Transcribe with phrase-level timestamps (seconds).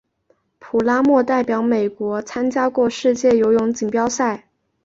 [0.57, 4.47] 普拉默代表美国参加过世界游泳锦标赛。